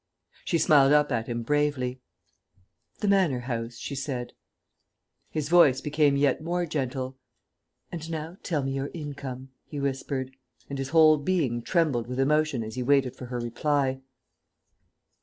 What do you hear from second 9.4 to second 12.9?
he whispered; and his whole being trembled with emotion as he